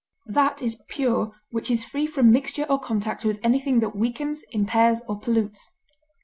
[0.25, 5.03] That is pure which is free from mixture or contact with anything that weakens, impairs,
[5.07, 5.69] or pollutes.